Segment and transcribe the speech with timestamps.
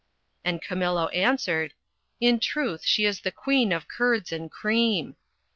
[0.43, 1.75] And Camillo answered,
[2.19, 5.15] In truth she is the Queen of curds and cream."